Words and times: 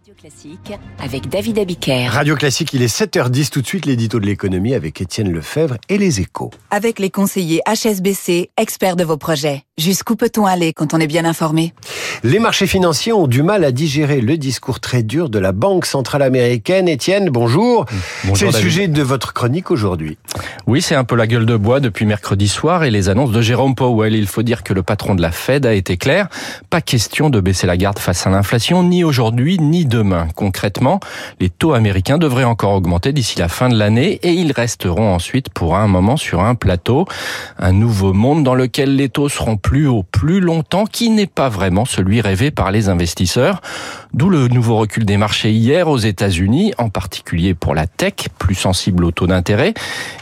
Radio 0.00 0.14
Classique 0.18 0.72
avec 0.98 1.28
David 1.28 1.58
Abiker. 1.58 2.08
Radio 2.08 2.34
Classique, 2.34 2.72
il 2.72 2.80
est 2.80 2.86
7h10 2.86 3.50
tout 3.50 3.60
de 3.60 3.66
suite 3.66 3.84
l'édito 3.84 4.18
de 4.18 4.24
l'économie 4.24 4.72
avec 4.72 4.98
Étienne 4.98 5.30
Lefebvre 5.30 5.76
et 5.90 5.98
les 5.98 6.20
échos. 6.20 6.50
Avec 6.70 6.98
les 6.98 7.10
conseillers 7.10 7.60
HSBC, 7.66 8.48
experts 8.56 8.96
de 8.96 9.04
vos 9.04 9.18
projets. 9.18 9.64
Jusqu'où 9.76 10.16
peut-on 10.16 10.46
aller 10.46 10.72
quand 10.72 10.94
on 10.94 11.00
est 11.00 11.06
bien 11.06 11.26
informé? 11.26 11.74
Les 12.22 12.38
marchés 12.38 12.66
financiers 12.66 13.12
ont 13.12 13.26
du 13.26 13.42
mal 13.42 13.62
à 13.62 13.72
digérer 13.72 14.22
le 14.22 14.38
discours 14.38 14.80
très 14.80 15.02
dur 15.02 15.28
de 15.28 15.38
la 15.38 15.52
Banque 15.52 15.84
centrale 15.84 16.22
américaine. 16.22 16.88
Étienne, 16.88 17.28
bonjour. 17.28 17.84
Bonjour, 18.24 18.36
C'est 18.38 18.46
le 18.46 18.52
sujet 18.52 18.88
de 18.88 19.02
votre 19.02 19.34
chronique 19.34 19.70
aujourd'hui. 19.70 20.16
Oui, 20.66 20.82
c'est 20.82 20.94
un 20.94 21.04
peu 21.04 21.16
la 21.16 21.26
gueule 21.26 21.46
de 21.46 21.56
bois 21.56 21.80
depuis 21.80 22.04
mercredi 22.04 22.46
soir 22.46 22.84
et 22.84 22.90
les 22.90 23.08
annonces 23.08 23.32
de 23.32 23.40
Jérôme 23.40 23.74
Powell. 23.74 24.14
Il 24.14 24.26
faut 24.26 24.42
dire 24.42 24.62
que 24.62 24.72
le 24.72 24.82
patron 24.82 25.14
de 25.14 25.22
la 25.22 25.30
Fed 25.30 25.64
a 25.64 25.72
été 25.72 25.96
clair. 25.96 26.28
Pas 26.68 26.80
question 26.80 27.30
de 27.30 27.40
baisser 27.40 27.66
la 27.66 27.76
garde 27.76 27.98
face 27.98 28.26
à 28.26 28.30
l'inflation, 28.30 28.82
ni 28.82 29.02
aujourd'hui, 29.02 29.58
ni 29.58 29.86
demain. 29.86 30.28
Concrètement, 30.36 31.00
les 31.40 31.48
taux 31.48 31.72
américains 31.72 32.18
devraient 32.18 32.44
encore 32.44 32.74
augmenter 32.74 33.12
d'ici 33.12 33.38
la 33.38 33.48
fin 33.48 33.68
de 33.68 33.76
l'année 33.76 34.20
et 34.22 34.32
ils 34.32 34.52
resteront 34.52 35.14
ensuite 35.14 35.48
pour 35.48 35.76
un 35.76 35.86
moment 35.86 36.16
sur 36.16 36.42
un 36.42 36.54
plateau. 36.54 37.06
Un 37.58 37.72
nouveau 37.72 38.12
monde 38.12 38.44
dans 38.44 38.54
lequel 38.54 38.96
les 38.96 39.08
taux 39.08 39.28
seront 39.28 39.56
plus 39.56 39.86
hauts 39.86 40.04
plus 40.10 40.40
longtemps, 40.40 40.84
qui 40.84 41.10
n'est 41.10 41.26
pas 41.26 41.48
vraiment 41.48 41.84
celui 41.84 42.20
rêvé 42.20 42.50
par 42.50 42.70
les 42.70 42.88
investisseurs. 42.88 43.62
D'où 44.12 44.28
le 44.28 44.48
nouveau 44.48 44.76
recul 44.76 45.04
des 45.04 45.16
marchés 45.16 45.52
hier 45.52 45.86
aux 45.88 45.98
États-Unis, 45.98 46.72
en 46.78 46.88
particulier 46.88 47.54
pour 47.54 47.76
la 47.76 47.86
tech, 47.86 48.14
plus 48.38 48.56
sensible 48.56 49.04
au 49.04 49.12
taux 49.12 49.28
d'intérêt, 49.28 49.72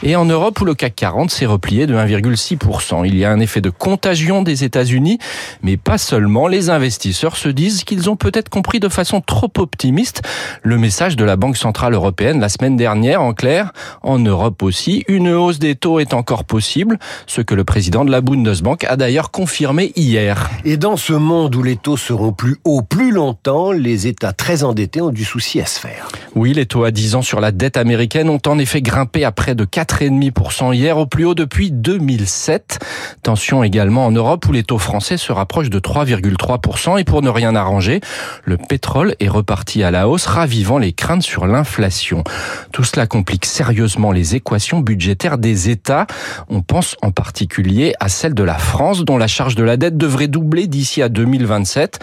et 0.03 0.15
en 0.15 0.25
Europe 0.25 0.61
où 0.61 0.65
le 0.65 0.75
CAC 0.75 0.95
40 0.95 1.31
s'est 1.31 1.47
replié 1.47 1.87
de 1.87 1.95
1,6%. 1.95 3.03
Il 3.07 3.17
y 3.17 3.25
a 3.25 3.31
un 3.31 3.39
effet 3.39 3.61
de 3.61 3.71
contagion 3.71 4.43
des 4.43 4.63
États-Unis, 4.63 5.17
mais 5.63 5.75
pas 5.75 5.97
seulement. 5.97 6.47
Les 6.47 6.69
investisseurs 6.69 7.35
se 7.35 7.49
disent 7.49 7.83
qu'ils 7.83 8.11
ont 8.11 8.15
peut-être 8.15 8.49
compris 8.49 8.79
de 8.79 8.89
façon 8.89 9.21
trop 9.21 9.51
optimiste 9.57 10.21
le 10.61 10.77
message 10.77 11.15
de 11.15 11.25
la 11.25 11.35
Banque 11.35 11.57
Centrale 11.57 11.95
Européenne 11.95 12.39
la 12.39 12.49
semaine 12.49 12.77
dernière. 12.77 13.23
En 13.23 13.33
clair, 13.33 13.71
en 14.03 14.19
Europe 14.19 14.61
aussi, 14.61 15.03
une 15.07 15.29
hausse 15.29 15.57
des 15.57 15.73
taux 15.75 15.99
est 15.99 16.13
encore 16.13 16.43
possible, 16.43 16.99
ce 17.25 17.41
que 17.41 17.55
le 17.55 17.63
président 17.63 18.05
de 18.05 18.11
la 18.11 18.21
Bundesbank 18.21 18.83
a 18.83 18.95
d'ailleurs 18.97 19.31
confirmé 19.31 19.93
hier. 19.95 20.47
Et 20.63 20.77
dans 20.77 20.95
ce 20.95 21.13
monde 21.13 21.55
où 21.55 21.63
les 21.63 21.75
taux 21.75 21.97
seront 21.97 22.33
plus 22.33 22.57
hauts 22.63 22.83
plus 22.83 23.11
longtemps, 23.11 23.71
les 23.79 24.07
États 24.07 24.33
très 24.33 24.63
endettés 24.63 25.01
ont 25.01 25.09
du 25.09 25.25
souci 25.25 25.59
à 25.59 25.65
se 25.65 25.79
faire. 25.79 26.09
Oui, 26.35 26.53
les 26.53 26.67
taux 26.67 26.83
à 26.83 26.91
10 26.91 27.15
ans 27.15 27.21
sur 27.23 27.39
la 27.39 27.51
dette 27.51 27.75
américaine 27.75 28.29
ont 28.29 28.41
en 28.45 28.59
effet 28.59 28.83
grimpé 28.83 29.25
à 29.25 29.31
près 29.31 29.55
de 29.55 29.65
4,5% 29.65 30.75
hier, 30.75 30.97
au 30.97 31.07
plus 31.07 31.25
haut 31.25 31.33
depuis 31.33 31.71
2007. 31.71 32.79
Tension 33.23 33.63
également 33.63 34.05
en 34.05 34.11
Europe 34.11 34.47
où 34.47 34.51
les 34.51 34.63
taux 34.63 34.77
français 34.77 35.17
se 35.17 35.31
rapprochent 35.31 35.71
de 35.71 35.79
3,3% 35.79 36.99
et 36.99 37.03
pour 37.03 37.23
ne 37.23 37.29
rien 37.29 37.55
arranger, 37.55 37.99
le 38.43 38.57
pétrole 38.57 39.15
est 39.19 39.27
reparti 39.27 39.81
à 39.81 39.89
la 39.89 40.07
hausse, 40.07 40.27
ravivant 40.27 40.77
les 40.77 40.93
craintes 40.93 41.23
sur 41.23 41.47
l'inflation. 41.47 42.23
Tout 42.71 42.83
cela 42.83 43.07
complique 43.07 43.45
sérieusement 43.45 44.11
les 44.11 44.35
équations 44.35 44.81
budgétaires 44.81 45.39
des 45.39 45.69
États. 45.69 46.05
On 46.47 46.61
pense 46.61 46.95
en 47.01 47.09
particulier 47.09 47.95
à 47.99 48.07
celle 48.07 48.35
de 48.35 48.43
la 48.43 48.59
France, 48.59 49.03
dont 49.03 49.17
la 49.17 49.27
charge 49.27 49.55
de 49.55 49.63
la 49.63 49.77
dette 49.77 49.97
devrait 49.97 50.27
doubler 50.27 50.67
d'ici 50.67 51.01
à 51.01 51.09
2027. 51.09 51.99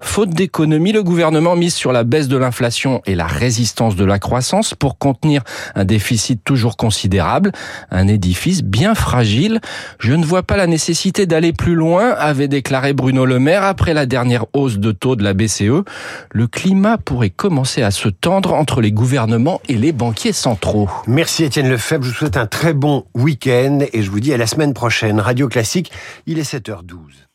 Faute 0.00 0.30
d'économie, 0.30 0.92
le 0.92 1.02
gouvernement 1.02 1.56
mise 1.56 1.74
sur 1.74 1.92
la 1.92 2.04
baisse 2.04 2.28
de 2.28 2.36
l'inflation 2.36 3.00
et 3.06 3.14
la 3.14 3.26
de 3.74 4.04
la 4.04 4.18
croissance 4.18 4.74
pour 4.74 4.98
contenir 4.98 5.42
un 5.74 5.84
déficit 5.84 6.42
toujours 6.44 6.76
considérable, 6.76 7.52
un 7.90 8.08
édifice 8.08 8.62
bien 8.62 8.94
fragile. 8.94 9.60
Je 9.98 10.12
ne 10.12 10.24
vois 10.24 10.42
pas 10.42 10.56
la 10.56 10.66
nécessité 10.66 11.26
d'aller 11.26 11.52
plus 11.52 11.74
loin, 11.74 12.10
avait 12.10 12.48
déclaré 12.48 12.92
Bruno 12.92 13.24
Le 13.24 13.38
Maire 13.38 13.64
après 13.64 13.94
la 13.94 14.06
dernière 14.06 14.46
hausse 14.52 14.78
de 14.78 14.92
taux 14.92 15.16
de 15.16 15.22
la 15.22 15.34
BCE. 15.34 15.84
Le 16.32 16.46
climat 16.46 16.98
pourrait 16.98 17.30
commencer 17.30 17.82
à 17.82 17.90
se 17.90 18.08
tendre 18.08 18.52
entre 18.54 18.80
les 18.80 18.92
gouvernements 18.92 19.60
et 19.68 19.74
les 19.74 19.92
banquiers 19.92 20.32
centraux. 20.32 20.88
Merci 21.06 21.44
Étienne 21.44 21.68
Lefebvre, 21.68 22.04
je 22.04 22.10
vous 22.10 22.16
souhaite 22.16 22.36
un 22.36 22.46
très 22.46 22.74
bon 22.74 23.04
week-end 23.14 23.78
et 23.92 24.02
je 24.02 24.10
vous 24.10 24.20
dis 24.20 24.34
à 24.34 24.36
la 24.36 24.46
semaine 24.46 24.74
prochaine. 24.74 25.20
Radio 25.20 25.48
Classique, 25.48 25.92
il 26.26 26.38
est 26.38 26.50
7h12. 26.50 27.29